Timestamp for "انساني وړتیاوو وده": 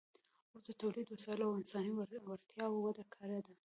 1.59-3.03